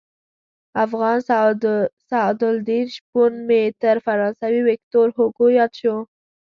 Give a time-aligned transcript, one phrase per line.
[0.85, 1.17] افغان
[2.11, 5.97] سعدالدین شپون مې تر فرانسوي ویکتور هوګو ياد شو.